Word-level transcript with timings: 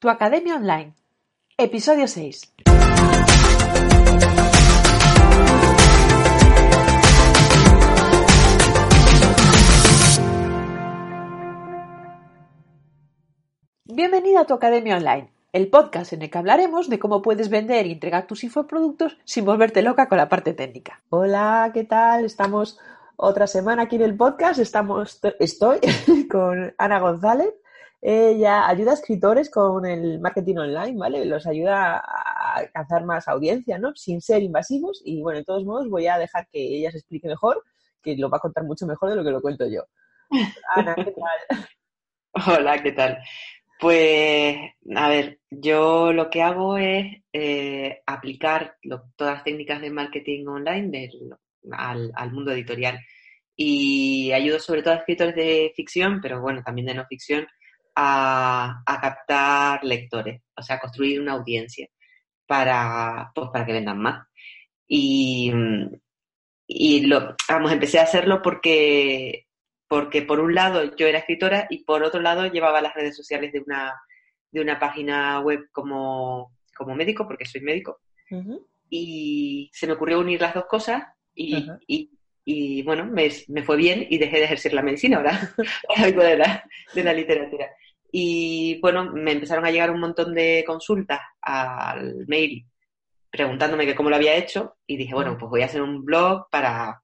Tu 0.00 0.08
Academia 0.08 0.56
Online. 0.56 0.94
Episodio 1.58 2.08
6. 2.08 2.54
Bienvenida 13.84 14.40
a 14.40 14.46
tu 14.46 14.54
Academia 14.54 14.96
Online, 14.96 15.30
el 15.52 15.68
podcast 15.68 16.14
en 16.14 16.22
el 16.22 16.30
que 16.30 16.38
hablaremos 16.38 16.88
de 16.88 16.98
cómo 16.98 17.20
puedes 17.20 17.50
vender 17.50 17.84
y 17.86 17.92
entregar 17.92 18.26
tus 18.26 18.42
infoproductos 18.42 19.18
sin 19.26 19.44
volverte 19.44 19.82
loca 19.82 20.08
con 20.08 20.16
la 20.16 20.30
parte 20.30 20.54
técnica. 20.54 21.02
Hola, 21.10 21.72
¿qué 21.74 21.84
tal? 21.84 22.24
Estamos 22.24 22.78
otra 23.16 23.46
semana 23.46 23.82
aquí 23.82 23.96
en 23.96 24.02
el 24.02 24.16
podcast. 24.16 24.60
Estamos, 24.60 25.20
estoy 25.38 25.80
con 26.30 26.72
Ana 26.78 27.00
González. 27.00 27.52
Ella 28.02 28.66
ayuda 28.66 28.92
a 28.92 28.94
escritores 28.94 29.50
con 29.50 29.84
el 29.84 30.20
marketing 30.20 30.56
online, 30.56 30.98
¿vale? 30.98 31.24
Los 31.26 31.46
ayuda 31.46 31.98
a 31.98 32.54
alcanzar 32.56 33.04
más 33.04 33.28
audiencia, 33.28 33.78
¿no? 33.78 33.94
Sin 33.94 34.22
ser 34.22 34.42
invasivos. 34.42 35.02
Y 35.04 35.20
bueno, 35.20 35.38
de 35.38 35.44
todos 35.44 35.64
modos 35.64 35.88
voy 35.90 36.06
a 36.06 36.18
dejar 36.18 36.48
que 36.50 36.60
ella 36.60 36.90
se 36.90 36.98
explique 36.98 37.28
mejor, 37.28 37.62
que 38.02 38.16
lo 38.16 38.30
va 38.30 38.38
a 38.38 38.40
contar 38.40 38.64
mucho 38.64 38.86
mejor 38.86 39.10
de 39.10 39.16
lo 39.16 39.24
que 39.24 39.30
lo 39.30 39.42
cuento 39.42 39.66
yo. 39.68 39.84
Ana, 40.74 40.94
¿qué 40.94 41.12
tal? 41.12 41.68
Hola, 42.46 42.82
¿qué 42.82 42.92
tal? 42.92 43.18
Pues, 43.80 44.56
a 44.94 45.08
ver, 45.08 45.40
yo 45.50 46.12
lo 46.12 46.30
que 46.30 46.42
hago 46.42 46.78
es 46.78 47.22
eh, 47.32 48.02
aplicar 48.06 48.76
todas 49.16 49.34
las 49.36 49.44
técnicas 49.44 49.80
de 49.80 49.90
marketing 49.90 50.46
online 50.46 51.10
al, 51.72 52.12
al, 52.14 52.32
mundo 52.32 52.52
editorial. 52.52 52.98
Y 53.56 54.32
ayudo 54.32 54.58
sobre 54.58 54.82
todo 54.82 54.94
a 54.94 54.98
escritores 54.98 55.34
de 55.34 55.72
ficción, 55.74 56.20
pero 56.22 56.40
bueno, 56.40 56.62
también 56.62 56.86
de 56.86 56.94
no 56.94 57.06
ficción, 57.06 57.46
a, 58.00 58.98
captar 59.00 59.84
lectores, 59.84 60.42
o 60.56 60.62
sea, 60.62 60.76
a 60.76 60.80
construir 60.80 61.20
una 61.20 61.32
audiencia 61.32 61.88
para, 62.46 63.30
pues, 63.34 63.48
para 63.52 63.66
que 63.66 63.72
vendan 63.72 63.98
más. 63.98 64.26
Y, 64.86 65.52
y 66.66 67.06
lo, 67.06 67.36
vamos, 67.48 67.72
empecé 67.72 67.98
a 67.98 68.04
hacerlo 68.04 68.42
porque, 68.42 69.46
porque 69.86 70.22
por 70.22 70.40
un 70.40 70.54
lado 70.54 70.96
yo 70.96 71.06
era 71.06 71.18
escritora 71.18 71.66
y 71.70 71.84
por 71.84 72.02
otro 72.02 72.20
lado 72.20 72.46
llevaba 72.46 72.80
las 72.80 72.94
redes 72.94 73.16
sociales 73.16 73.52
de 73.52 73.60
una, 73.60 73.94
de 74.50 74.60
una 74.60 74.78
página 74.78 75.40
web 75.40 75.68
como, 75.72 76.56
como 76.74 76.94
médico, 76.94 77.26
porque 77.26 77.46
soy 77.46 77.60
médico. 77.60 78.00
Y 78.88 79.70
se 79.72 79.86
me 79.86 79.92
ocurrió 79.92 80.20
unir 80.20 80.40
las 80.40 80.54
dos 80.54 80.66
cosas 80.66 81.02
y, 81.34 81.66
y, 81.86 82.10
y 82.44 82.82
bueno, 82.82 83.06
me, 83.06 83.30
me, 83.48 83.62
fue 83.62 83.76
bien 83.76 84.06
y 84.08 84.18
dejé 84.18 84.38
de 84.38 84.44
ejercer 84.44 84.72
la 84.72 84.82
medicina, 84.82 85.18
ahora 85.18 85.54
algo 85.96 86.22
de 86.22 86.36
la, 86.36 86.64
de 86.94 87.04
la 87.04 87.12
literatura. 87.12 87.70
Y 88.12 88.80
bueno, 88.80 89.12
me 89.12 89.32
empezaron 89.32 89.64
a 89.64 89.70
llegar 89.70 89.90
un 89.90 90.00
montón 90.00 90.34
de 90.34 90.64
consultas 90.66 91.20
al 91.40 92.26
mail 92.26 92.66
preguntándome 93.30 93.86
que 93.86 93.94
cómo 93.94 94.10
lo 94.10 94.16
había 94.16 94.34
hecho 94.34 94.76
y 94.86 94.96
dije, 94.96 95.14
bueno, 95.14 95.36
pues 95.38 95.48
voy 95.48 95.62
a 95.62 95.66
hacer 95.66 95.82
un 95.82 96.04
blog 96.04 96.48
para, 96.50 97.00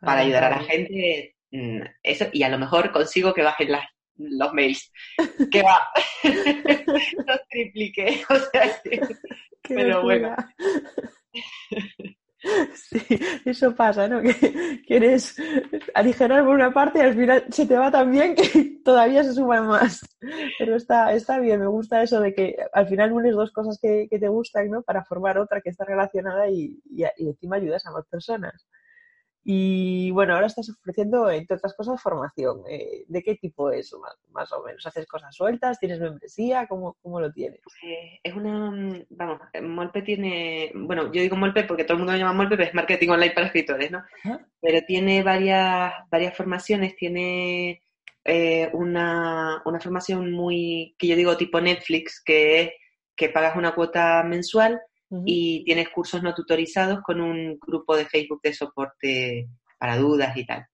para 0.00 0.20
ayudar 0.20 0.44
a 0.44 0.50
la 0.50 0.58
gente. 0.60 1.34
Mm, 1.50 1.80
eso, 2.02 2.26
y 2.32 2.42
a 2.42 2.48
lo 2.48 2.58
mejor 2.58 2.92
consigo 2.92 3.34
que 3.34 3.42
bajen 3.42 3.72
las, 3.72 3.86
los 4.16 4.52
mails. 4.52 4.92
Que 5.50 5.62
va, 5.62 5.88
los 6.22 7.40
tripliqué. 7.50 8.22
O 8.30 8.36
sea, 8.36 8.82
pero 9.62 10.02
bueno. 10.02 10.34
Sí, 12.74 13.00
eso 13.44 13.74
pasa, 13.74 14.08
¿no? 14.08 14.20
Que 14.22 14.82
quieres 14.86 15.36
aligerar 15.94 16.44
por 16.44 16.54
una 16.54 16.72
parte 16.72 16.98
y 16.98 17.02
al 17.02 17.14
final 17.14 17.44
se 17.50 17.66
te 17.66 17.76
va 17.76 17.90
tan 17.90 18.10
bien 18.10 18.34
que 18.34 18.80
todavía 18.84 19.24
se 19.24 19.34
suman 19.34 19.66
más. 19.66 20.00
Pero 20.58 20.76
está, 20.76 21.12
está 21.12 21.38
bien, 21.38 21.60
me 21.60 21.66
gusta 21.66 22.02
eso 22.02 22.20
de 22.20 22.34
que 22.34 22.56
al 22.72 22.88
final 22.88 23.12
unes 23.12 23.34
dos 23.34 23.52
cosas 23.52 23.78
que, 23.80 24.08
te 24.08 24.28
gustan, 24.28 24.70
¿no? 24.70 24.82
Para 24.82 25.04
formar 25.04 25.38
otra 25.38 25.60
que 25.60 25.70
está 25.70 25.84
relacionada 25.84 26.48
y, 26.48 26.78
y, 26.90 27.04
y 27.16 27.28
encima 27.28 27.56
ayudas 27.56 27.86
a 27.86 27.92
más 27.92 28.06
personas. 28.06 28.66
Y 29.48 30.10
bueno, 30.10 30.34
ahora 30.34 30.48
estás 30.48 30.68
ofreciendo, 30.70 31.30
entre 31.30 31.56
otras 31.56 31.72
cosas, 31.74 32.02
formación. 32.02 32.62
Eh, 32.68 33.04
¿De 33.06 33.22
qué 33.22 33.36
tipo 33.36 33.70
es 33.70 33.94
más, 34.32 34.52
o 34.52 34.64
menos? 34.64 34.84
¿Haces 34.84 35.06
cosas 35.06 35.32
sueltas? 35.36 35.78
¿Tienes 35.78 36.00
membresía? 36.00 36.66
¿Cómo, 36.66 36.96
cómo 37.00 37.20
lo 37.20 37.30
tienes? 37.32 37.60
Eh, 37.84 38.18
es 38.24 38.34
una, 38.34 38.72
vamos, 39.08 39.40
Molpe 39.62 40.02
tiene, 40.02 40.72
bueno, 40.74 41.12
yo 41.12 41.22
digo 41.22 41.36
Molpe 41.36 41.62
porque 41.62 41.84
todo 41.84 41.92
el 41.92 41.98
mundo 41.98 42.14
lo 42.14 42.18
llama 42.18 42.32
Molpe, 42.32 42.56
pero 42.56 42.68
es 42.68 42.74
marketing 42.74 43.10
online 43.10 43.34
para 43.34 43.46
escritores, 43.46 43.88
¿no? 43.88 44.02
Pero 44.60 44.80
tiene 44.84 45.22
varias, 45.22 45.92
varias 46.10 46.36
formaciones, 46.36 46.96
tiene 46.96 47.84
eh, 48.24 48.68
una, 48.72 49.62
una 49.64 49.78
formación 49.78 50.32
muy, 50.32 50.96
que 50.98 51.06
yo 51.06 51.14
digo 51.14 51.36
tipo 51.36 51.60
Netflix, 51.60 52.20
que 52.20 52.62
es 52.62 52.70
que 53.14 53.28
pagas 53.28 53.54
una 53.54 53.76
cuota 53.76 54.24
mensual 54.24 54.80
y 55.24 55.64
tienes 55.64 55.88
cursos 55.90 56.22
no 56.22 56.34
tutorizados 56.34 57.00
con 57.02 57.20
un 57.20 57.58
grupo 57.58 57.96
de 57.96 58.06
Facebook 58.06 58.40
de 58.42 58.52
soporte 58.52 59.48
para 59.78 59.96
dudas 59.96 60.36
y 60.36 60.44
tal. 60.44 60.66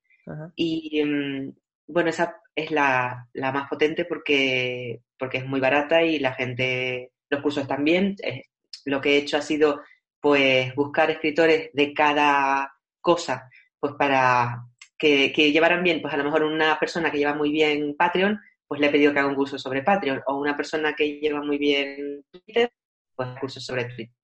Y 0.56 1.02
mm, 1.04 1.52
bueno, 1.86 2.10
esa 2.10 2.40
es 2.54 2.70
la, 2.70 3.26
la, 3.32 3.52
más 3.52 3.68
potente 3.68 4.04
porque, 4.04 5.02
porque 5.18 5.38
es 5.38 5.46
muy 5.46 5.60
barata 5.60 6.02
y 6.02 6.18
la 6.18 6.32
gente, 6.32 7.12
los 7.28 7.42
cursos 7.42 7.66
también. 7.66 8.16
Eh, 8.22 8.44
lo 8.84 9.00
que 9.00 9.14
he 9.14 9.18
hecho 9.18 9.36
ha 9.36 9.42
sido 9.42 9.80
pues 10.20 10.74
buscar 10.74 11.10
escritores 11.10 11.70
de 11.72 11.92
cada 11.92 12.72
cosa, 13.00 13.48
pues 13.78 13.94
para 13.94 14.64
que, 14.96 15.32
que 15.32 15.50
llevaran 15.50 15.82
bien, 15.82 16.00
pues 16.00 16.14
a 16.14 16.16
lo 16.16 16.24
mejor 16.24 16.44
una 16.44 16.78
persona 16.78 17.10
que 17.10 17.18
lleva 17.18 17.34
muy 17.34 17.50
bien 17.50 17.96
Patreon, 17.96 18.40
pues 18.68 18.80
le 18.80 18.86
he 18.86 18.90
pedido 18.90 19.12
que 19.12 19.18
haga 19.18 19.28
un 19.28 19.34
curso 19.34 19.58
sobre 19.58 19.82
Patreon, 19.82 20.22
o 20.26 20.38
una 20.38 20.56
persona 20.56 20.94
que 20.94 21.18
lleva 21.18 21.42
muy 21.42 21.58
bien 21.58 22.24
Twitter, 22.30 22.72
pues 23.14 23.28
cursos 23.40 23.64
sobre 23.64 23.84
Twitter. 23.86 24.21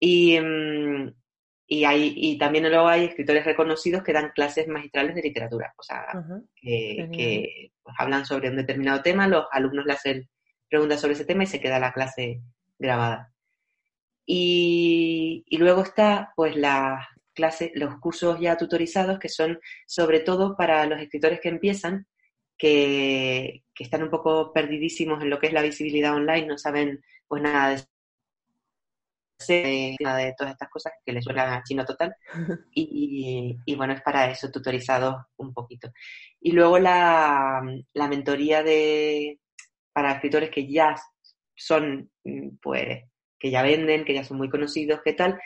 Y, 0.00 0.38
mm, 0.40 1.12
y, 1.66 1.84
hay, 1.84 2.14
y 2.16 2.38
también 2.38 2.68
luego 2.70 2.88
hay 2.88 3.04
escritores 3.04 3.44
reconocidos 3.44 4.02
que 4.02 4.12
dan 4.14 4.30
clases 4.34 4.66
magistrales 4.68 5.14
de 5.14 5.22
literatura, 5.22 5.74
o 5.76 5.82
sea, 5.82 6.06
que, 6.56 7.70
pues, 7.82 7.96
hablan 7.98 8.24
sobre 8.24 8.48
un 8.48 8.56
determinado 8.56 9.02
tema, 9.02 9.28
los 9.28 9.44
alumnos 9.52 9.84
le 9.84 9.92
hacen 9.92 10.28
preguntas 10.68 11.00
sobre 11.00 11.14
ese 11.14 11.26
tema 11.26 11.44
y 11.44 11.46
se 11.46 11.60
queda 11.60 11.78
la 11.78 11.92
clase 11.92 12.40
grabada. 12.78 13.32
Y, 14.24 15.44
y 15.46 15.56
luego 15.58 15.82
está 15.82 16.32
pues 16.36 16.56
las 16.56 17.06
clases, 17.34 17.70
los 17.74 17.98
cursos 17.98 18.38
ya 18.40 18.56
tutorizados 18.56 19.18
que 19.18 19.28
son 19.28 19.58
sobre 19.86 20.20
todo 20.20 20.56
para 20.56 20.84
los 20.86 21.00
escritores 21.00 21.40
que 21.40 21.48
empiezan, 21.48 22.06
que, 22.58 23.62
que, 23.74 23.84
están 23.84 24.02
un 24.02 24.10
poco 24.10 24.52
perdidísimos 24.52 25.22
en 25.22 25.30
lo 25.30 25.38
que 25.38 25.46
es 25.46 25.52
la 25.52 25.62
visibilidad 25.62 26.14
online, 26.14 26.46
no 26.46 26.58
saben 26.58 27.00
pues 27.26 27.42
nada 27.42 27.70
de 27.70 27.82
de 29.46 30.34
todas 30.36 30.52
estas 30.52 30.68
cosas 30.68 30.92
que 31.04 31.12
le 31.12 31.22
suenan 31.22 31.52
a 31.52 31.62
chino 31.62 31.84
total. 31.84 32.14
Y, 32.74 33.58
y, 33.64 33.74
bueno, 33.76 33.92
es 33.92 34.02
para 34.02 34.30
eso, 34.30 34.50
tutorizado 34.50 35.28
un 35.36 35.52
poquito. 35.52 35.90
Y 36.40 36.52
luego 36.52 36.78
la, 36.78 37.62
la 37.92 38.08
mentoría 38.08 38.62
de 38.62 39.40
para 39.92 40.12
escritores 40.12 40.50
que 40.50 40.70
ya 40.70 40.94
son, 41.56 42.10
pues, 42.62 43.04
que 43.38 43.50
ya 43.50 43.62
venden, 43.62 44.04
que 44.04 44.14
ya 44.14 44.24
son 44.24 44.36
muy 44.38 44.48
conocidos, 44.48 45.00
¿qué 45.04 45.12
tal? 45.12 45.40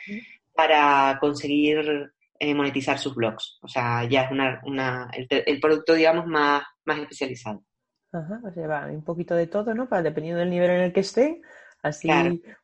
Para 0.53 1.17
conseguir 1.19 2.11
eh, 2.39 2.53
monetizar 2.53 2.99
sus 2.99 3.15
blogs. 3.15 3.57
O 3.61 3.67
sea, 3.67 4.07
ya 4.07 4.23
es 4.23 4.31
una, 4.31 4.61
una 4.65 5.09
el, 5.13 5.27
el, 5.29 5.59
producto, 5.59 5.93
digamos, 5.93 6.27
más, 6.27 6.63
más 6.85 6.99
especializado. 6.99 7.63
Ajá, 8.11 8.41
o 8.45 8.51
sea, 8.51 8.67
va 8.67 8.85
un 8.85 9.03
poquito 9.03 9.33
de 9.35 9.47
todo, 9.47 9.73
¿no? 9.73 9.89
Para 9.89 10.03
dependiendo 10.03 10.39
del 10.39 10.51
nivel 10.51 10.69
en 10.69 10.81
el 10.81 10.93
que 10.93 10.99
esté, 10.99 11.41
Así 11.83 12.07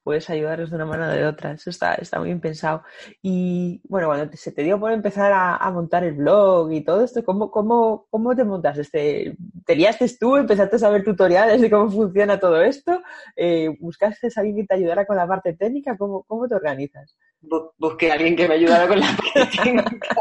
puedes 0.02 0.30
ayudarles 0.30 0.70
de 0.70 0.78
una 0.78 0.86
manera 0.86 1.12
o 1.12 1.16
de 1.16 1.26
otra. 1.28 1.52
Eso 1.52 1.70
está, 1.70 1.96
está 1.96 2.20
muy 2.20 2.30
bien 2.30 2.40
pensado. 2.40 2.84
Y 3.22 3.82
bueno, 3.84 4.08
cuando 4.08 4.32
se 4.38 4.54
te 4.54 4.64
dio 4.64 4.80
por 4.80 4.94
empezar 4.94 5.34
a, 5.34 5.70
montar 5.72 6.06
el 6.06 6.14
blog 6.14 6.72
y 6.72 6.82
todo 6.86 7.04
esto, 7.04 7.24
¿cómo, 7.26 7.52
cómo, 7.52 8.08
cómo 8.10 8.34
te 8.34 8.46
montas? 8.46 8.78
Este, 8.78 9.36
¿Te 9.66 9.76
liaste 9.76 10.06
tú? 10.18 10.38
¿Empezaste 10.38 10.84
a 10.86 10.90
ver 10.90 11.04
tutoriales 11.04 11.60
de 11.60 11.70
cómo 11.70 11.92
funciona 11.92 12.40
todo 12.40 12.62
esto? 12.62 13.02
Eh, 13.36 13.76
¿Buscaste 13.82 14.28
a 14.28 14.40
alguien 14.40 14.56
que 14.56 14.66
te 14.66 14.76
ayudara 14.76 15.06
con 15.06 15.18
la 15.18 15.28
parte 15.28 15.54
técnica? 15.54 15.98
¿Cómo, 15.98 16.24
cómo 16.24 16.48
te 16.48 16.56
organizas? 16.56 17.18
busqué 17.78 18.12
a 18.12 18.16
alguien 18.16 18.36
que 18.36 18.48
me 18.48 18.56
ayudara 18.56 18.88
con 18.88 19.00
la 19.00 19.16
parte 19.16 19.58
técnica. 19.64 20.16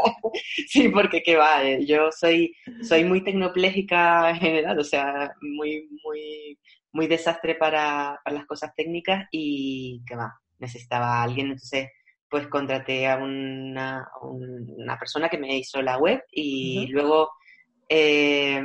sí, 0.67 0.89
porque 0.89 1.21
qué 1.21 1.35
va, 1.35 1.63
eh, 1.63 1.85
yo 1.85 2.11
soy, 2.11 2.53
soy 2.81 3.03
muy 3.03 3.23
tecnopléjica 3.23 4.29
en 4.29 4.35
general, 4.37 4.79
o 4.79 4.83
sea, 4.83 5.33
muy, 5.41 5.89
muy 6.03 6.57
muy 6.91 7.07
desastre 7.07 7.55
para, 7.55 8.19
para 8.23 8.37
las 8.37 8.45
cosas 8.45 8.73
técnicas 8.75 9.27
y 9.31 10.01
que 10.05 10.15
va, 10.15 10.39
necesitaba 10.59 11.19
a 11.19 11.23
alguien, 11.23 11.47
entonces 11.47 11.89
pues 12.29 12.47
contraté 12.47 13.07
a 13.07 13.17
una, 13.17 14.07
una 14.21 14.97
persona 14.99 15.29
que 15.29 15.37
me 15.37 15.57
hizo 15.57 15.81
la 15.81 15.97
web 15.97 16.23
y 16.31 16.87
luego 16.87 17.31
eh, 17.87 18.61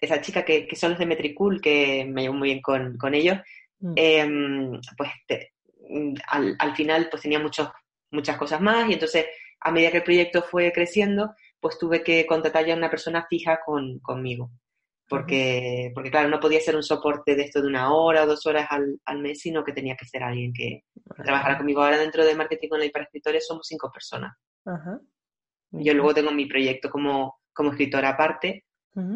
esa 0.00 0.20
chica 0.20 0.44
que, 0.44 0.66
que, 0.66 0.76
son 0.76 0.90
los 0.90 0.98
de 0.98 1.06
Metricool, 1.06 1.60
que 1.60 2.04
me 2.04 2.22
llevo 2.22 2.34
muy 2.34 2.48
bien 2.50 2.60
con, 2.60 2.98
con 2.98 3.14
ellos, 3.14 3.38
mm. 3.80 3.92
em, 3.96 4.80
pues 4.96 5.10
al, 6.28 6.56
al, 6.58 6.76
final 6.76 7.08
pues 7.10 7.22
tenía 7.22 7.38
muchos, 7.38 7.70
muchas 8.10 8.36
cosas 8.36 8.60
más 8.60 8.88
y 8.90 8.92
entonces 8.92 9.26
a 9.60 9.70
medida 9.70 9.90
que 9.90 9.98
el 9.98 10.04
proyecto 10.04 10.42
fue 10.42 10.70
creciendo, 10.72 11.34
pues 11.60 11.78
tuve 11.78 12.02
que 12.02 12.26
contratar 12.26 12.66
ya 12.66 12.74
a 12.74 12.76
una 12.76 12.90
persona 12.90 13.26
fija 13.28 13.60
con, 13.64 13.98
conmigo. 14.00 14.50
Porque, 15.08 15.90
porque 15.94 16.10
claro, 16.10 16.28
no 16.28 16.40
podía 16.40 16.60
ser 16.60 16.76
un 16.76 16.82
soporte 16.82 17.34
de 17.34 17.42
esto 17.44 17.62
de 17.62 17.68
una 17.68 17.92
hora 17.94 18.24
o 18.24 18.26
dos 18.26 18.44
horas 18.46 18.66
al, 18.70 19.00
al 19.06 19.18
mes, 19.20 19.40
sino 19.40 19.64
que 19.64 19.72
tenía 19.72 19.96
que 19.96 20.04
ser 20.04 20.22
alguien 20.22 20.52
que 20.52 20.84
trabajara 21.16 21.56
conmigo. 21.56 21.82
Ahora 21.82 21.98
dentro 21.98 22.24
de 22.24 22.34
Marketing 22.34 22.68
Online 22.72 22.90
para 22.90 23.04
escritores 23.04 23.46
somos 23.46 23.66
cinco 23.66 23.90
personas. 23.90 24.36
Ajá. 24.66 25.00
Yo 25.70 25.94
luego 25.94 26.14
tengo 26.14 26.30
mi 26.30 26.46
proyecto 26.46 26.90
como, 26.90 27.40
como 27.52 27.70
escritora 27.70 28.10
aparte, 28.10 28.64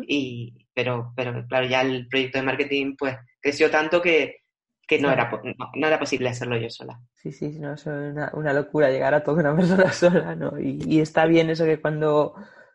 y, 0.07 0.69
pero, 0.73 1.13
pero 1.17 1.45
claro, 1.49 1.67
ya 1.67 1.81
el 1.81 2.07
proyecto 2.07 2.39
de 2.39 2.45
marketing 2.45 2.95
pues 2.97 3.17
creció 3.41 3.69
tanto 3.69 4.01
que, 4.01 4.37
que 4.87 5.01
no, 5.01 5.11
era, 5.11 5.29
no, 5.43 5.71
no 5.75 5.87
era 5.89 5.99
posible 5.99 6.29
hacerlo 6.29 6.57
yo 6.57 6.71
sola. 6.71 7.01
Sí, 7.15 7.33
sí, 7.33 7.59
no, 7.59 7.75
es 7.75 7.85
una, 7.87 8.31
una 8.35 8.53
locura 8.53 8.91
llegar 8.91 9.13
a 9.13 9.25
toda 9.25 9.41
una 9.41 9.57
persona 9.57 9.91
sola, 9.93 10.37
¿no? 10.37 10.61
Y, 10.61 10.81
y 10.87 11.01
está 11.01 11.27
bien 11.27 11.51
eso 11.51 11.65
que 11.65 11.81
cuando 11.81 12.35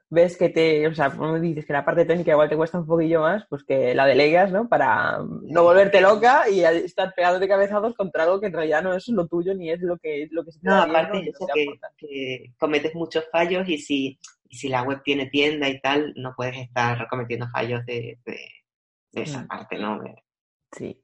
ves 0.09 0.37
que 0.37 0.49
te, 0.49 0.87
o 0.87 0.95
sea, 0.95 1.09
como 1.11 1.39
dices 1.39 1.65
que 1.65 1.73
la 1.73 1.83
parte 1.83 2.05
técnica 2.05 2.31
igual 2.31 2.47
te 2.49 2.55
cuesta 2.55 2.79
un 2.79 2.87
poquillo 2.87 3.21
más, 3.21 3.45
pues 3.49 3.63
que 3.63 3.93
la 3.93 4.05
delegas, 4.05 4.51
¿no? 4.51 4.69
Para 4.69 5.19
no 5.41 5.63
volverte 5.63 5.99
loca 6.01 6.49
y 6.49 6.63
estar 6.63 7.13
pegándote 7.13 7.47
cabezazos 7.47 7.93
contra 7.95 8.23
algo 8.23 8.39
que 8.39 8.47
en 8.47 8.53
realidad 8.53 8.83
no 8.83 8.93
es 8.93 9.07
lo 9.09 9.27
tuyo 9.27 9.53
ni 9.53 9.69
es 9.69 9.81
lo 9.81 9.97
que, 9.97 10.27
lo 10.31 10.45
que 10.45 10.51
se 10.53 10.59
te 10.61 10.67
No, 10.69 10.75
bien, 10.85 10.89
aparte 10.89 11.31
¿no? 11.39 11.47
que, 11.97 12.53
cometes 12.57 12.95
muchos 12.95 13.25
fallos 13.31 13.67
y 13.67 13.77
si, 13.77 14.17
y 14.49 14.55
si 14.57 14.69
la 14.69 14.83
web 14.83 15.01
tiene 15.03 15.25
tienda 15.27 15.67
y 15.67 15.79
tal, 15.81 16.13
no 16.15 16.33
puedes 16.35 16.57
estar 16.57 17.07
cometiendo 17.09 17.47
fallos 17.49 17.85
de, 17.85 18.17
de, 18.25 18.39
de 19.11 19.21
esa 19.21 19.41
Mm. 19.43 19.47
parte, 19.47 19.77
¿no? 19.77 19.99
De- 20.01 20.15
Sí. 20.71 21.01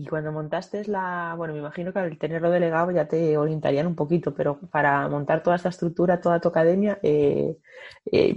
Y 0.00 0.06
cuando 0.06 0.30
montaste 0.30 0.84
la, 0.86 1.34
bueno, 1.36 1.54
me 1.54 1.58
imagino 1.58 1.92
que 1.92 1.98
al 1.98 2.16
tenerlo 2.18 2.50
delegado 2.52 2.92
ya 2.92 3.08
te 3.08 3.36
orientarían 3.36 3.88
un 3.88 3.96
poquito, 3.96 4.32
pero 4.32 4.60
para 4.70 5.08
montar 5.08 5.42
toda 5.42 5.56
esta 5.56 5.70
estructura, 5.70 6.20
toda 6.20 6.40
tu 6.40 6.46
academia, 6.48 7.00
eh, 7.02 7.56
eh, 8.12 8.32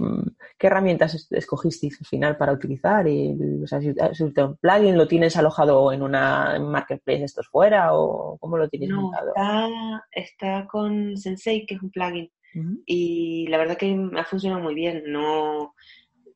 ¿qué 0.58 0.66
herramientas 0.66 1.14
es- 1.14 1.30
escogisteis 1.30 2.00
al 2.00 2.06
final 2.06 2.36
para 2.36 2.52
utilizar? 2.52 3.06
El- 3.06 3.60
o 3.62 3.66
sea, 3.68 3.80
si, 3.80 3.90
un 4.22 4.56
plugin 4.56 4.98
lo 4.98 5.06
tienes 5.06 5.36
alojado 5.36 5.92
en 5.92 6.02
una 6.02 6.58
marketplace 6.58 7.22
estos 7.24 7.46
fuera 7.48 7.94
o 7.94 8.38
cómo 8.38 8.56
lo 8.58 8.68
tienes 8.68 8.90
No, 8.90 9.02
montado? 9.02 9.28
está, 9.28 10.04
está 10.10 10.66
con 10.66 11.16
Sensei, 11.16 11.64
que 11.64 11.76
es 11.76 11.82
un 11.82 11.90
plugin, 11.92 12.28
Ujú. 12.56 12.82
y 12.86 13.46
la 13.48 13.58
verdad 13.58 13.76
que 13.76 13.96
ha 14.16 14.24
funcionado 14.24 14.60
muy 14.62 14.74
bien. 14.74 15.04
No, 15.06 15.74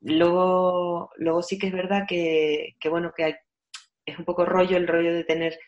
luego, 0.03 1.11
luego 1.17 1.43
sí 1.43 1.59
que 1.59 1.69
es 1.69 1.73
verdad 1.73 2.05
que, 2.09 2.77
que 2.81 2.89
bueno, 2.89 3.13
que 3.17 3.25
hay- 3.25 3.35
es 4.07 4.19
un 4.19 4.25
poco 4.25 4.45
rollo 4.45 4.77
el 4.77 4.87
rollo 4.89 5.13
de 5.13 5.25
tener, 5.25 5.59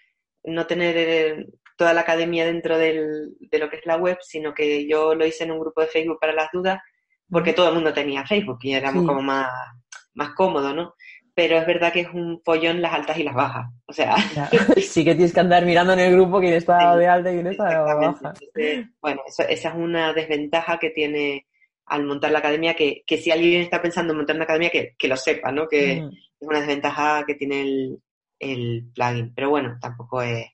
no 0.44 0.66
tener 0.66 0.94
eh, 0.96 1.46
toda 1.76 1.92
la 1.92 2.00
academia 2.02 2.44
dentro 2.46 2.78
del- 2.78 3.34
de 3.40 3.58
lo 3.58 3.68
que 3.68 3.76
es 3.76 3.86
la 3.86 3.96
web, 3.96 4.18
sino 4.22 4.54
que 4.54 4.86
yo 4.88 5.14
lo 5.14 5.26
hice 5.26 5.44
en 5.44 5.50
un 5.52 5.60
grupo 5.60 5.80
de 5.80 5.86
Facebook 5.88 6.18
para 6.20 6.32
las 6.32 6.48
dudas, 6.52 6.80
porque 7.30 7.52
todo 7.52 7.68
el 7.68 7.74
mundo 7.74 7.92
tenía 7.92 8.24
Facebook 8.26 8.58
y 8.62 8.72
éramos 8.74 9.02
Sí. 9.02 9.06
como 9.06 9.22
más, 9.22 9.48
más 10.14 10.30
cómodo, 10.34 10.72
¿no? 10.74 10.94
Pero 11.34 11.56
es 11.58 11.66
verdad 11.66 11.92
que 11.92 12.00
es 12.00 12.08
un 12.12 12.40
follón 12.44 12.82
las 12.82 12.92
altas 12.92 13.16
y 13.18 13.22
las 13.22 13.34
bajas. 13.34 13.66
O 13.86 13.92
sea. 13.92 14.16
Sí 14.82 15.04
que 15.04 15.14
tienes 15.14 15.32
que 15.32 15.38
andar 15.40 15.64
mirando 15.64 15.92
en 15.92 16.00
el 16.00 16.12
grupo 16.14 16.40
quién 16.40 16.54
está 16.54 16.94
Sí, 16.94 16.98
de 16.98 17.06
alta 17.06 17.30
y 17.30 17.34
quién 17.34 17.46
está 17.48 17.68
de 17.68 17.76
baja. 17.76 18.06
Entonces, 18.40 18.86
bueno, 19.00 19.22
eso- 19.26 19.44
esa 19.48 19.68
es 19.68 19.74
una 19.76 20.12
desventaja 20.12 20.78
que 20.78 20.90
tiene 20.90 21.46
al 21.86 22.04
montar 22.04 22.32
la 22.32 22.40
academia, 22.40 22.74
que, 22.74 23.02
que 23.06 23.16
si 23.18 23.30
alguien 23.30 23.62
está 23.62 23.80
pensando 23.80 24.12
en 24.12 24.18
montar 24.18 24.34
una 24.36 24.44
academia, 24.44 24.68
que, 24.70 24.94
que 24.98 25.08
lo 25.08 25.16
sepa, 25.16 25.52
¿no? 25.52 25.68
Que 25.68 26.02
Mm. 26.02 26.08
es 26.40 26.48
una 26.48 26.58
desventaja 26.58 27.24
que 27.26 27.34
tiene 27.36 27.60
el, 27.62 27.98
el 28.38 28.90
plugin. 28.94 29.32
Pero 29.34 29.50
bueno, 29.50 29.78
tampoco 29.80 30.22
es... 30.22 30.46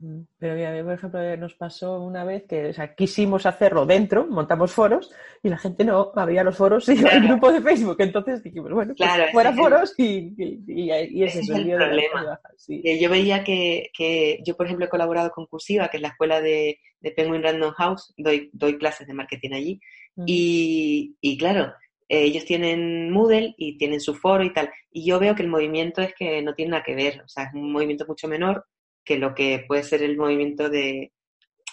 Mm, 0.00 0.20
Pero 0.38 0.54
mira, 0.54 0.70
a 0.70 0.72
mí, 0.72 0.82
por 0.84 0.92
ejemplo, 0.92 1.20
eh, 1.20 1.36
nos 1.36 1.54
pasó 1.54 2.00
una 2.00 2.22
vez 2.22 2.44
que 2.48 2.66
o 2.68 2.72
sea, 2.72 2.94
quisimos 2.94 3.46
hacerlo 3.46 3.84
dentro, 3.84 4.26
montamos 4.28 4.70
foros 4.72 5.10
y 5.42 5.48
la 5.48 5.58
gente 5.58 5.84
no 5.84 6.12
abría 6.14 6.44
los 6.44 6.56
foros 6.56 6.88
y 6.88 6.96
Claro. 6.96 7.26
grupo 7.26 7.50
de 7.50 7.60
Facebook. 7.60 7.96
Entonces 7.98 8.40
dijimos, 8.44 8.70
bueno, 8.72 8.94
pues 8.96 9.10
Claro, 9.10 9.32
fuera 9.32 9.50
el- 9.50 9.56
foros 9.56 9.94
y, 9.98 10.34
y, 10.38 10.62
y- 10.68 10.92
y 10.92 11.24
es 11.24 11.34
ese 11.34 11.40
es 11.40 11.48
el 11.50 11.68
el 11.70 11.76
problema. 11.76 12.40
sí. 12.56 12.80
yo 13.00 13.10
veía 13.10 13.42
que, 13.42 13.90
que 13.92 14.38
yo, 14.46 14.56
por 14.56 14.66
ejemplo, 14.66 14.86
he 14.86 14.88
colaborado 14.88 15.30
con 15.32 15.46
Cursiva, 15.46 15.88
que 15.88 15.96
es 15.96 16.02
la 16.02 16.10
escuela 16.10 16.40
de, 16.40 16.78
de 17.00 17.10
Penguin 17.10 17.42
Random 17.42 17.72
House, 17.72 18.14
doy, 18.16 18.50
doy 18.52 18.78
clases 18.78 19.06
de 19.08 19.14
marketing 19.14 19.52
allí, 19.54 19.80
Ujú. 20.14 20.26
y, 20.28 21.16
y 21.20 21.38
claro, 21.38 21.72
eh, 22.08 22.22
ellos 22.22 22.44
tienen 22.44 23.10
Moodle 23.10 23.54
y 23.56 23.76
tienen 23.78 24.00
su 24.00 24.14
foro 24.14 24.44
y 24.44 24.52
tal, 24.52 24.70
y 24.90 25.04
yo 25.06 25.18
veo 25.18 25.34
que 25.34 25.42
el 25.42 25.48
movimiento 25.48 26.02
es 26.02 26.14
que 26.14 26.42
no 26.42 26.54
tiene 26.54 26.72
nada 26.72 26.82
que 26.84 26.94
ver, 26.94 27.22
o 27.24 27.28
sea, 27.28 27.44
es 27.44 27.54
un 27.54 27.72
movimiento 27.72 28.06
mucho 28.06 28.28
menor 28.28 28.64
que 29.04 29.16
lo 29.18 29.34
que 29.34 29.64
puede 29.66 29.82
ser 29.82 30.02
el 30.02 30.16
movimiento 30.16 30.68
de, 30.68 31.12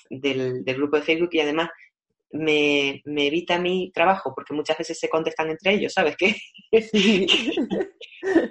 del, 0.10 0.64
del 0.64 0.76
grupo 0.76 0.98
de 0.98 1.04
Facebook 1.04 1.30
y 1.34 1.40
además 1.42 1.70
me, 2.32 3.02
me 3.06 3.28
evita 3.28 3.60
mi 3.60 3.92
trabajo 3.94 4.34
porque 4.36 4.54
muchas 4.54 4.78
veces 4.78 5.00
se 5.00 5.10
contestan 5.10 5.50
entre 5.50 5.74
ellos, 5.74 5.94
¿sabes? 5.94 6.16
Que, 6.72 7.28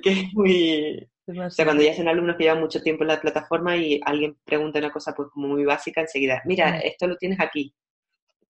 que 0.02 0.10
es 0.10 0.32
muy... 0.34 1.08
O 1.26 1.50
sea, 1.50 1.64
cuando 1.64 1.82
ya 1.82 1.94
son 1.94 2.08
alumnos 2.08 2.36
que 2.36 2.44
llevan 2.44 2.60
mucho 2.60 2.82
tiempo 2.82 3.02
en 3.04 3.08
la 3.08 3.20
plataforma 3.20 3.76
y 3.76 3.98
alguien 4.04 4.36
pregunta 4.44 4.78
una 4.78 4.92
cosa 4.92 5.14
pues 5.14 5.28
como 5.32 5.48
muy 5.48 5.64
básica, 5.64 6.02
enseguida, 6.02 6.42
mira, 6.44 6.72
Mm. 6.72 6.81
esto 6.84 7.06
lo 7.06 7.16
tienes 7.16 7.40
aquí. 7.40 7.75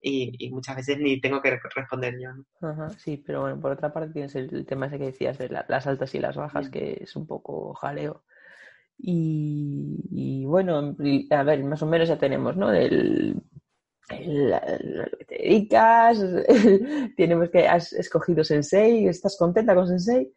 Y, 0.07 0.35
y 0.39 0.51
muchas 0.51 0.77
veces 0.77 0.99
ni 0.99 1.19
tengo 1.19 1.41
que 1.41 1.59
responder 1.75 2.15
yo, 2.21 2.31
¿no? 2.35 2.69
Ajá, 2.69 2.91
sí, 2.91 3.17
pero 3.27 3.41
bueno, 3.41 3.59
por 3.59 3.73
otra 3.73 3.91
parte 3.91 4.13
tienes 4.13 4.35
el, 4.35 4.55
el 4.55 4.67
tema 4.67 4.87
ese 4.87 4.99
que 4.99 5.07
decías 5.07 5.39
de 5.39 5.49
la- 5.49 5.65
las 5.67 5.87
altas 5.87 6.15
y 6.15 6.19
las 6.19 6.37
bajas, 6.37 6.69
Mm. 6.69 6.71
que 6.73 6.99
es 7.01 7.17
un 7.17 7.27
poco 7.27 7.73
jaleo. 7.73 8.23
Y, 8.99 9.97
y 10.11 10.45
bueno, 10.45 10.95
y, 10.99 11.27
a 11.33 11.43
ver, 11.43 11.65
más 11.65 11.83
o 11.83 11.87
menos 11.87 12.09
ya 12.09 12.19
tenemos, 12.19 12.55
¿no? 12.57 12.71
El, 12.73 13.43
el- 14.11 14.53
el- 14.53 14.97
lo 14.99 15.19
que 15.19 15.25
te 15.25 15.37
dedicas, 15.39 16.19
tenemos 17.17 17.49
que 17.51 17.67
has 17.67 17.93
escogido 17.95 18.45
Sensei, 18.45 19.07
¿estás 19.07 19.37
contenta 19.39 19.75
con 19.75 19.89
Sensei? 19.89 20.31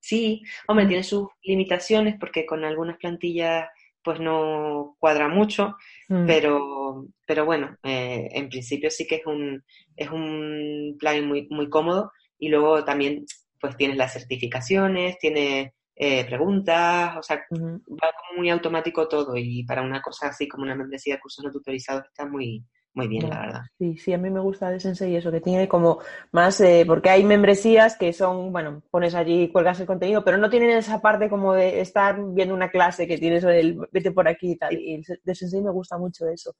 Sí, 0.00 0.42
hombre, 0.68 0.86
tiene 0.86 1.02
sus 1.04 1.28
limitaciones 1.44 2.16
porque 2.18 2.44
con 2.44 2.64
algunas 2.64 2.98
plantillas 2.98 3.68
pues 4.04 4.20
no 4.20 4.96
cuadra 5.00 5.28
mucho, 5.28 5.76
Mm, 6.08 6.26
pero, 6.26 7.06
pero 7.26 7.44
bueno, 7.44 7.76
eh, 7.82 8.28
en 8.32 8.48
principio 8.48 8.90
sí 8.90 9.06
que 9.06 9.16
es 9.16 9.26
un, 9.26 9.62
es 9.96 10.10
un 10.10 10.96
plugin 10.98 11.26
muy, 11.26 11.46
muy 11.50 11.68
cómodo. 11.68 12.12
Y 12.38 12.48
luego 12.48 12.84
también 12.84 13.24
pues 13.60 13.76
tienes 13.76 13.96
las 13.96 14.12
certificaciones, 14.12 15.18
tienes 15.18 15.70
eh, 15.96 16.24
preguntas, 16.26 17.16
o 17.16 17.22
sea, 17.22 17.36
va 17.36 18.10
como 18.12 18.38
muy 18.38 18.50
automático 18.50 19.08
todo. 19.08 19.36
Y 19.36 19.64
para 19.64 19.82
una 19.82 20.02
cosa 20.02 20.28
así 20.28 20.46
como 20.48 20.64
una 20.64 20.74
membresía 20.74 21.14
de 21.14 21.20
cursos 21.20 21.44
no 21.44 21.50
tutorizados 21.50 22.04
está 22.06 22.26
muy, 22.26 22.62
muy 22.94 23.08
bien, 23.08 23.28
la 23.28 23.40
verdad. 23.40 23.62
Sí, 23.78 23.96
sí, 23.98 24.12
a 24.12 24.18
mí 24.18 24.30
me 24.30 24.38
gusta 24.40 24.70
de 24.70 24.78
Sensei 24.78 25.16
eso, 25.16 25.32
que 25.32 25.40
tiene 25.40 25.66
como 25.66 25.98
más, 26.30 26.60
eh, 26.60 26.84
porque 26.86 27.10
hay 27.10 27.24
membresías 27.24 27.96
que 27.96 28.12
son, 28.12 28.52
bueno, 28.52 28.82
pones 28.90 29.16
allí, 29.16 29.50
cuelgas 29.50 29.80
el 29.80 29.86
contenido, 29.86 30.22
pero 30.24 30.38
no 30.38 30.48
tienen 30.48 30.70
esa 30.70 31.00
parte 31.02 31.28
como 31.28 31.54
de 31.54 31.80
estar 31.80 32.16
viendo 32.34 32.54
una 32.54 32.70
clase 32.70 33.08
que 33.08 33.18
tienes 33.18 33.42
el 33.44 33.78
vete 33.90 34.12
por 34.12 34.28
aquí 34.28 34.52
y 34.52 34.56
tal. 34.56 34.74
Y 34.78 35.02
de 35.24 35.34
Sensei 35.34 35.60
me 35.60 35.72
gusta 35.72 35.98
mucho 35.98 36.28
eso. 36.28 36.54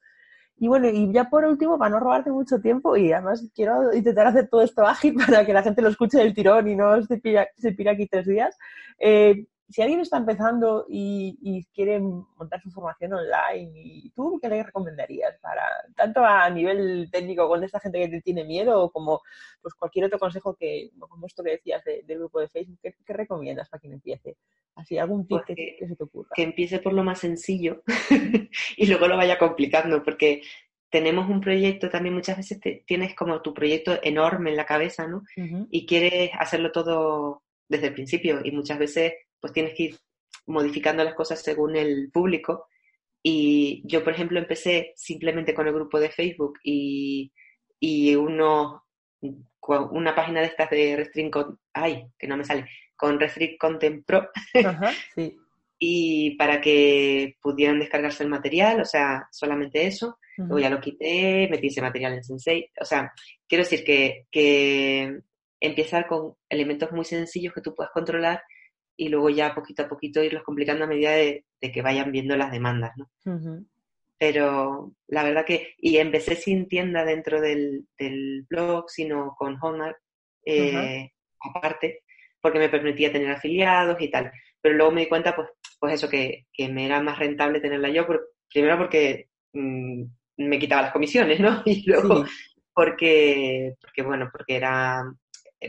Y 0.59 0.69
bueno, 0.69 0.89
y 0.89 1.13
ya 1.13 1.25
por 1.31 1.45
último, 1.45 1.79
para 1.79 1.91
no 1.91 2.01
robarte 2.01 2.31
mucho 2.33 2.61
tiempo, 2.61 2.97
y 2.97 3.13
además 3.13 3.51
quiero 3.55 3.93
intentar 3.95 4.29
hacer 4.29 4.49
todo 4.49 4.63
esto 4.63 4.87
ágil 4.87 5.15
para 5.27 5.47
que 5.47 5.53
la 5.53 5.63
gente 5.63 5.83
lo 5.83 5.89
escuche 5.89 6.19
del 6.19 6.35
tirón 6.35 6.69
y 6.69 6.77
no 6.77 7.03
se 7.03 7.19
pira, 7.19 7.49
se 7.57 7.73
pira 7.73 7.93
aquí 7.93 8.07
tres 8.09 8.27
días. 8.27 8.57
eh, 8.99 9.47
si 9.69 9.83
alguien 9.83 10.01
está 10.01 10.19
empezando 10.19 10.87
y, 10.89 11.39
y 11.43 11.65
quiere 11.75 11.99
montar 12.01 12.61
su 12.61 12.71
formación 12.71 13.15
online, 13.15 13.73
¿y 13.75 14.11
¿tú 14.11 14.39
qué 14.41 14.49
le 14.49 14.63
recomendarías? 14.63 15.39
para 15.41 15.63
Tanto 15.97 16.25
a 16.25 16.49
nivel 16.51 17.09
técnico 17.11 17.49
con 17.49 17.65
esta 17.65 17.81
gente 17.81 17.99
que 18.01 18.09
te 18.09 18.21
tiene 18.21 18.45
miedo, 18.45 18.91
como 18.91 19.23
pues 19.63 19.75
cualquier 19.75 20.05
otro 20.07 20.19
consejo 20.19 20.55
que, 20.55 20.91
como 20.99 21.27
esto 21.27 21.43
que 21.43 21.53
decías 21.53 21.83
de- 21.85 22.03
del 22.05 22.19
grupo 22.19 22.41
de 22.41 22.49
Facebook, 22.49 22.79
¿qué, 22.83 22.95
qué 23.05 23.13
recomiendas 23.13 23.69
para 23.69 23.81
quien 23.81 23.95
empiece? 23.95 24.37
Así, 24.75 24.99
algún 24.99 25.27
tip 25.27 25.41
Pues 25.47 25.57
que, 25.57 25.87
se 25.87 25.97
te 25.97 26.05
ocurra. 26.05 26.31
Que 26.35 26.43
empiece 26.43 26.79
por 26.81 26.93
lo 26.93 27.05
más 27.05 27.21
sencillo 27.21 27.83
y 28.77 28.87
luego 28.87 29.09
lo 29.09 29.17
vaya 29.17 29.39
complicando 29.39 30.03
porque 30.03 30.43
tenemos 30.91 31.29
un 31.29 31.41
proyecto, 31.41 31.89
también 31.89 32.15
muchas 32.15 32.37
veces 32.37 32.61
te- 32.61 32.85
tienes 32.87 33.15
como 33.15 33.41
tu 33.43 33.53
proyecto 33.55 33.99
enorme 34.03 34.51
en 34.51 34.57
la 34.57 34.67
cabeza, 34.67 35.07
¿no? 35.09 35.23
Y 35.71 35.87
quieres 35.87 36.31
hacerlo 36.39 36.71
todo 36.71 37.43
desde 37.69 37.89
el 37.89 37.95
principio 37.95 38.41
y 38.45 38.53
muchas 38.53 38.79
veces 38.79 39.15
pues 39.45 39.53
tienes 39.53 39.75
que 39.75 39.83
ir 39.83 39.99
modificando 40.47 41.05
las 41.05 41.13
cosas 41.13 41.43
según 41.43 41.77
el 41.77 42.11
público 42.11 42.67
y 43.23 43.83
yo 43.85 44.03
por 44.03 44.15
ejemplo 44.15 44.39
empecé 44.39 44.95
simplemente 44.97 45.53
con 45.53 45.67
el 45.67 45.75
grupo 45.75 46.01
de 46.01 46.09
Facebook 46.09 46.55
y, 46.63 47.31
y 47.79 48.15
uno, 48.15 48.87
una 49.61 50.15
página 50.15 50.41
de 50.41 50.47
estas 50.47 50.71
de 50.71 50.97
Restrict 50.97 51.31
Con- 51.31 51.61
ay, 51.75 52.07
que 52.19 52.27
no 52.27 52.39
me 52.39 52.45
sale, 52.47 52.67
con 52.97 53.21
Restrict 53.21 53.59
Content 53.61 54.07
Pro 54.07 54.31
Ajá, 54.65 54.93
sí. 55.15 55.37
y 55.79 56.37
para 56.39 56.63
que 56.63 57.37
pudieran 57.43 57.79
descargarse 57.79 58.23
el 58.23 58.31
material, 58.31 58.81
o 58.81 58.87
sea, 58.87 59.29
solamente 59.31 59.87
eso. 59.87 60.19
Luego 60.39 60.55
Ujú. 60.55 60.63
ya 60.63 60.71
lo 60.71 60.81
quité, 60.81 61.49
metí 61.51 61.67
ese 61.67 61.83
material 61.83 62.15
en 62.15 62.25
Sensei. 62.25 62.71
O 62.81 62.85
sea, 62.87 63.13
quiero 63.47 63.63
decir 63.65 63.85
que, 63.85 64.25
que 64.31 65.21
empezar 65.61 66.07
con 66.07 66.35
elementos 66.49 66.91
muy 66.93 67.05
sencillos 67.05 67.53
que 67.53 67.61
tú 67.61 67.75
puedas 67.75 67.93
controlar 67.93 68.43
y 68.97 69.09
luego 69.09 69.31
ya 69.31 69.55
poquito 69.55 69.83
a 69.83 69.89
poquito 69.89 70.23
irlos 70.23 70.43
complicando 70.43 70.85
a 70.85 70.89
medida 70.89 71.13
de, 71.13 71.45
de 71.61 71.73
que 71.73 71.83
vayan 71.83 72.13
viendo 72.13 72.37
las 72.37 72.53
demandas, 72.53 72.93
¿no? 72.97 73.11
Pero 74.19 74.93
la 75.09 75.25
verdad 75.25 75.45
que, 75.45 75.75
y 75.79 75.97
empecé 75.99 76.37
sin 76.37 76.69
tienda 76.69 77.05
dentro 77.05 77.41
del, 77.41 77.87
del 77.99 78.47
blog, 78.49 78.89
sino 78.89 79.35
con 79.37 79.57
Hotmart, 79.59 79.97
eh, 80.47 81.11
aparte, 81.41 82.03
porque 82.41 82.59
me 82.59 82.69
permitía 82.69 83.13
tener 83.13 83.31
afiliados 83.31 84.01
y 84.01 84.11
tal. 84.11 84.31
Pero 84.61 84.77
luego 84.77 84.93
me 84.93 85.03
di 85.03 85.09
cuenta, 85.09 85.35
pues, 85.35 85.49
pues 85.79 85.95
eso, 85.95 86.09
que, 86.09 86.47
que 86.53 86.69
me 86.69 86.87
era 86.87 87.03
más 87.03 87.19
rentable 87.19 87.61
tenerla 87.61 87.91
yo, 87.91 88.07
primero 88.53 88.79
porque 88.79 89.29
mm, 89.53 90.05
me 90.39 90.59
quitaba 90.59 90.83
las 90.83 90.93
comisiones, 90.93 91.41
¿no? 91.41 91.63
Y 91.67 91.85
luego 91.89 92.25
porque, 92.73 93.75
porque, 93.81 94.03
bueno, 94.03 94.29
porque 94.31 94.57
era, 94.57 95.03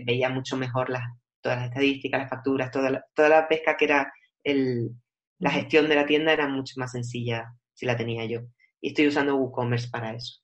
veía 0.06 0.30
mucho 0.30 0.56
mejor 0.56 0.90
las, 0.90 1.04
todas 1.46 1.60
las 1.60 1.68
estadísticas, 1.68 2.22
las 2.22 2.30
facturas, 2.30 2.72
toda 2.72 2.90
la, 2.90 3.06
toda 3.14 3.30
la 3.30 3.48
pesca 3.48 3.78
que 3.78 3.86
era 3.86 4.12
el, 4.44 4.90
la 5.38 5.52
gestión 5.52 5.88
de 5.88 5.94
la 5.94 6.08
tienda 6.08 6.34
era 6.34 6.48
mucho 6.48 6.74
más 6.78 6.92
sencilla 6.92 7.54
si 7.72 7.86
la 7.86 7.96
tenía 7.96 8.26
yo. 8.26 8.40
Y 8.82 8.88
estoy 8.88 9.08
usando 9.08 9.36
WooCommerce 9.36 9.90
para 9.92 10.16
eso. 10.16 10.42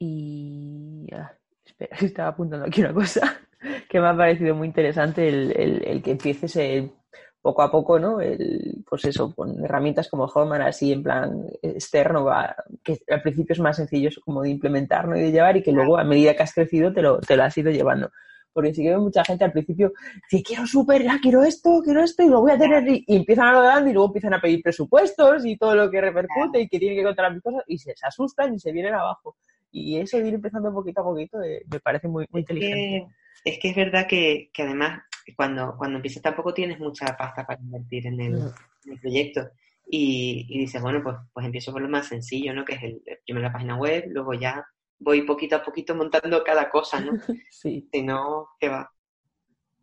Y 0.00 1.06
ah, 1.12 1.30
espera, 1.64 1.96
estaba 2.00 2.30
apuntando 2.30 2.66
aquí 2.66 2.80
una 2.80 2.92
cosa 2.92 3.38
que 3.88 4.00
me 4.00 4.08
ha 4.08 4.16
parecido 4.16 4.56
muy 4.56 4.66
interesante 4.66 5.28
el, 5.28 5.52
el, 5.84 6.02
que 6.02 6.10
empieces 6.10 6.90
poco 7.40 7.62
a 7.62 7.70
poco, 7.70 8.00
¿no? 8.00 8.20
El, 8.20 8.82
pues 8.84 9.04
eso, 9.04 9.32
con 9.32 9.64
herramientas 9.64 10.08
como 10.08 10.26
Hotmart 10.26 10.64
así 10.64 10.90
en 10.90 11.04
plan 11.04 11.46
externo, 11.62 12.24
va, 12.24 12.56
que 12.82 12.98
al 13.08 13.22
principio 13.22 13.52
es 13.52 13.60
más 13.60 13.76
sencillo 13.76 14.10
como 14.24 14.42
de 14.42 14.50
implementar 14.50 15.06
¿no? 15.06 15.16
y 15.16 15.20
de 15.20 15.30
llevar 15.30 15.56
y 15.56 15.62
que 15.62 15.70
luego 15.70 15.98
a 15.98 16.02
medida 16.02 16.34
que 16.34 16.42
has 16.42 16.52
crecido 16.52 16.92
te 16.92 17.00
lo, 17.00 17.20
te 17.20 17.36
lo 17.36 17.44
has 17.44 17.56
ido 17.56 17.70
llevando. 17.70 18.10
Porque 18.56 18.72
sí 18.72 18.82
que 18.82 18.88
veo 18.88 19.02
mucha 19.02 19.22
gente 19.22 19.44
al 19.44 19.52
principio, 19.52 19.92
si 20.30 20.42
quiero 20.42 20.66
súper, 20.66 21.02
ya 21.02 21.18
quiero 21.20 21.42
esto, 21.44 21.82
quiero 21.84 22.02
esto 22.02 22.22
y 22.22 22.30
lo 22.30 22.40
voy 22.40 22.52
a 22.52 22.58
tener 22.58 22.88
y, 22.88 23.04
empiezan 23.06 23.48
a 23.48 23.52
lo 23.52 23.62
grande 23.62 23.90
y 23.90 23.92
luego 23.92 24.08
empiezan 24.08 24.32
a 24.32 24.40
pedir 24.40 24.62
presupuestos 24.62 25.44
y 25.44 25.58
todo 25.58 25.74
lo 25.74 25.90
que 25.90 26.00
repercute 26.00 26.62
y 26.62 26.68
que 26.68 26.78
tienen 26.78 26.96
que 26.96 27.04
controlar 27.04 27.34
mis 27.34 27.42
cosas 27.42 27.62
y 27.66 27.76
se, 27.76 27.92
asustan 28.02 28.54
y 28.54 28.58
se 28.58 28.72
vienen 28.72 28.94
abajo. 28.94 29.36
Y 29.70 29.98
eso 29.98 30.16
de 30.16 30.28
ir 30.28 30.34
empezando 30.34 30.72
poquito 30.72 31.02
a 31.02 31.04
poquito 31.04 31.42
eh, 31.42 31.62
me 31.70 31.80
parece 31.80 32.08
muy, 32.08 32.24
muy 32.30 32.40
inteligente. 32.40 33.06
es 33.44 33.58
que 33.58 33.68
es 33.68 33.76
verdad 33.76 34.06
que, 34.06 34.48
que 34.54 34.62
además 34.62 35.02
cuando, 35.36 35.74
cuando 35.76 35.96
empiezas 35.96 36.22
tampoco 36.22 36.54
tienes 36.54 36.78
mucha 36.78 37.14
pasta 37.14 37.46
para 37.46 37.60
invertir 37.60 38.06
en 38.06 38.20
el, 38.20 38.38
proyecto. 39.02 39.50
Y, 39.88 40.46
y, 40.48 40.58
dices, 40.60 40.80
bueno, 40.80 41.02
pues, 41.02 41.16
pues 41.32 41.44
empiezo 41.44 41.72
por 41.72 41.82
lo 41.82 41.88
más 41.88 42.08
sencillo, 42.08 42.54
¿no? 42.54 42.64
Que 42.64 42.74
es 42.74 42.82
el, 42.82 43.02
primero 43.24 43.46
la 43.46 43.52
página 43.52 43.76
web, 43.76 44.04
luego 44.08 44.34
ya 44.34 44.64
voy 44.98 45.22
poquito 45.22 45.56
a 45.56 45.62
poquito 45.62 45.94
montando 45.94 46.42
cada 46.44 46.68
cosa, 46.68 47.00
¿no? 47.00 47.12
sí. 47.50 47.88
Si 47.92 48.02
no, 48.02 48.48
¿qué 48.58 48.68
va? 48.68 48.90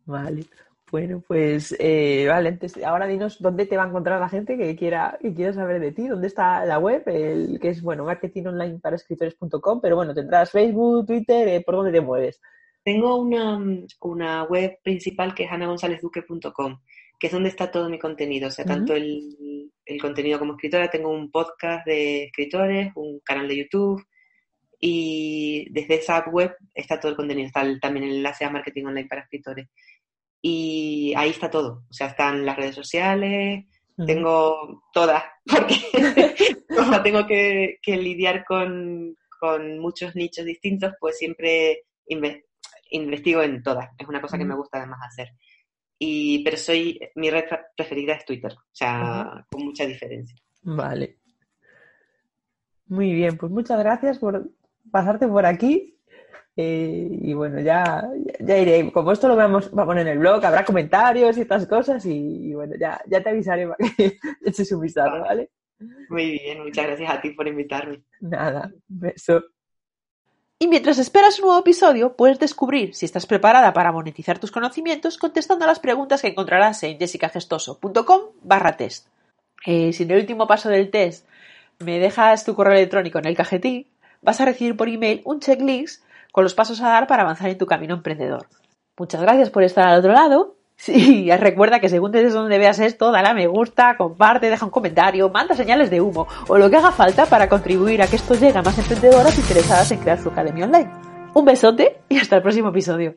Vale. 0.06 0.44
Bueno, 0.90 1.22
pues 1.26 1.74
eh, 1.80 2.26
vale, 2.28 2.56
ahora 2.84 3.08
dinos 3.08 3.42
dónde 3.42 3.66
te 3.66 3.76
va 3.76 3.82
a 3.82 3.88
encontrar 3.88 4.20
la 4.20 4.28
gente 4.28 4.56
que 4.56 4.76
quiera, 4.76 5.18
que 5.20 5.34
quiera 5.34 5.52
saber 5.52 5.80
de 5.80 5.90
ti, 5.90 6.06
dónde 6.06 6.28
está 6.28 6.64
la 6.66 6.78
web, 6.78 7.02
el, 7.06 7.58
que 7.58 7.70
es 7.70 7.82
bueno, 7.82 8.04
marketingonlineparaescritores.com, 8.04 9.80
pero 9.80 9.96
bueno, 9.96 10.14
tendrás 10.14 10.52
Facebook, 10.52 11.06
Twitter, 11.06 11.48
eh, 11.48 11.62
por 11.62 11.74
dónde 11.74 11.90
te 11.90 12.00
mueves. 12.00 12.40
Tengo 12.84 13.16
una, 13.16 13.58
una 14.02 14.44
web 14.44 14.78
principal 14.84 15.34
que 15.34 15.44
es 15.44 15.50
anagonzalezduque.com, 15.50 16.78
que 17.18 17.26
es 17.26 17.32
donde 17.32 17.48
está 17.48 17.72
todo 17.72 17.88
mi 17.88 17.98
contenido, 17.98 18.46
o 18.46 18.52
sea, 18.52 18.64
tanto 18.64 18.94
el, 18.94 19.72
el, 19.84 20.00
contenido 20.00 20.38
como 20.38 20.52
escritora, 20.52 20.90
tengo 20.90 21.10
un 21.10 21.28
podcast 21.28 21.84
de 21.86 22.26
escritores, 22.26 22.92
un 22.94 23.18
canal 23.24 23.48
de 23.48 23.56
YouTube, 23.56 24.04
y 24.86 25.66
desde 25.70 25.94
esa 25.94 26.28
web 26.28 26.54
está 26.74 27.00
todo 27.00 27.10
el 27.10 27.16
contenido, 27.16 27.46
está 27.46 27.64
también 27.80 28.04
el 28.04 28.16
enlace 28.16 28.44
a 28.44 28.50
marketing 28.50 28.84
online 28.84 29.08
para 29.08 29.22
escritores. 29.22 29.70
Y 30.42 31.14
ahí 31.16 31.30
está 31.30 31.48
todo, 31.48 31.84
o 31.88 31.92
sea, 31.92 32.08
están 32.08 32.44
las 32.44 32.54
redes 32.54 32.74
sociales, 32.74 33.64
tengo 34.06 34.82
todas, 34.92 35.24
porque 35.46 35.76
tengo 37.02 37.26
que, 37.26 37.78
que 37.80 37.96
lidiar 37.96 38.44
con, 38.44 39.16
con, 39.40 39.78
muchos 39.78 40.14
nichos 40.16 40.44
distintos, 40.44 40.92
pues 41.00 41.16
siempre 41.16 41.84
investigo 42.90 43.40
en 43.40 43.62
todas. 43.62 43.88
Es 43.98 44.06
una 44.06 44.20
cosa 44.20 44.36
que 44.36 44.44
me 44.44 44.54
gusta 44.54 44.76
además 44.76 45.00
hacer. 45.08 45.30
Y, 45.98 46.44
pero 46.44 46.58
soy, 46.58 47.00
mi 47.14 47.30
red 47.30 47.44
preferida 47.74 48.16
es 48.16 48.26
Twitter, 48.26 48.52
o 48.52 48.74
sea, 48.74 49.46
con 49.50 49.64
mucha 49.64 49.86
diferencia. 49.86 50.36
Vale. 50.60 51.20
Muy 52.88 53.14
bien, 53.14 53.38
pues 53.38 53.50
muchas 53.50 53.78
gracias 53.78 54.18
por 54.18 54.46
pasarte 54.90 55.26
por 55.26 55.46
aquí. 55.46 55.98
Eh, 56.56 57.08
y 57.10 57.34
bueno, 57.34 57.60
ya, 57.60 58.08
ya 58.40 58.58
iré. 58.58 58.92
Como 58.92 59.12
esto 59.12 59.28
lo 59.28 59.36
vamos, 59.36 59.70
a 59.76 59.84
poner 59.84 60.06
en 60.06 60.12
el 60.12 60.18
blog, 60.18 60.44
habrá 60.44 60.64
comentarios 60.64 61.36
y 61.36 61.42
estas 61.42 61.66
cosas. 61.66 62.04
Y, 62.06 62.54
bueno, 62.54 62.74
ya, 62.78 63.00
ya 63.06 63.22
te 63.22 63.30
avisaré 63.30 63.66
para 63.66 63.88
que 63.96 64.18
eches 64.44 64.70
un 64.72 64.80
vistazo, 64.80 65.20
¿vale? 65.20 65.50
Muy 66.08 66.30
bien, 66.32 66.62
muchas 66.62 66.86
gracias 66.86 67.10
a 67.10 67.20
ti 67.20 67.30
por 67.30 67.48
invitarme. 67.48 68.02
Nada, 68.20 68.72
beso. 68.86 69.42
Y 70.58 70.68
mientras 70.68 70.98
esperas 70.98 71.38
un 71.40 71.46
nuevo 71.46 71.60
episodio, 71.60 72.16
puedes 72.16 72.38
descubrir 72.38 72.94
si 72.94 73.04
estás 73.04 73.26
preparada 73.26 73.72
para 73.72 73.92
monetizar 73.92 74.38
tus 74.38 74.52
conocimientos 74.52 75.18
contestando 75.18 75.64
a 75.64 75.68
las 75.68 75.80
preguntas 75.80 76.22
que 76.22 76.28
encontrarás 76.28 76.82
en 76.84 76.98
jessicagestoso.com 76.98 78.20
barra 78.42 78.76
test. 78.76 79.08
Eh, 79.66 79.92
si 79.92 80.04
en 80.04 80.12
el 80.12 80.20
último 80.20 80.46
paso 80.46 80.68
del 80.68 80.90
test 80.90 81.26
me 81.80 81.98
dejas 81.98 82.44
tu 82.44 82.54
correo 82.54 82.74
electrónico 82.74 83.18
en 83.18 83.26
el 83.26 83.36
cajetín, 83.36 83.88
vas 84.24 84.40
a 84.40 84.44
recibir 84.44 84.76
por 84.76 84.88
email 84.88 85.22
un 85.24 85.40
checklist 85.40 86.02
con 86.32 86.44
los 86.44 86.54
pasos 86.54 86.80
a 86.80 86.88
dar 86.88 87.06
para 87.06 87.22
avanzar 87.22 87.50
en 87.50 87.58
tu 87.58 87.66
camino 87.66 87.94
emprendedor. 87.94 88.48
Muchas 88.98 89.20
gracias 89.20 89.50
por 89.50 89.62
estar 89.62 89.86
al 89.86 89.98
otro 89.98 90.12
lado 90.12 90.56
Sí, 90.76 91.30
recuerda 91.38 91.80
que 91.80 91.88
según 91.88 92.12
desde 92.12 92.30
donde 92.30 92.58
veas 92.58 92.78
esto, 92.78 93.10
dale 93.12 93.28
a 93.28 93.34
me 93.34 93.46
gusta, 93.46 93.96
comparte, 93.96 94.50
deja 94.50 94.64
un 94.64 94.70
comentario, 94.70 95.30
manda 95.30 95.54
señales 95.54 95.90
de 95.90 96.00
humo 96.00 96.26
o 96.48 96.58
lo 96.58 96.70
que 96.70 96.76
haga 96.76 96.92
falta 96.92 97.26
para 97.26 97.48
contribuir 97.48 98.02
a 98.02 98.06
que 98.06 98.16
esto 98.16 98.34
llegue 98.34 98.58
a 98.58 98.62
más 98.62 98.78
emprendedoras 98.78 99.38
interesadas 99.38 99.90
en 99.92 99.98
crear 99.98 100.18
su 100.18 100.28
academia 100.28 100.66
online. 100.66 100.90
Un 101.34 101.44
besote 101.44 102.00
y 102.08 102.18
hasta 102.18 102.36
el 102.36 102.42
próximo 102.42 102.68
episodio. 102.68 103.16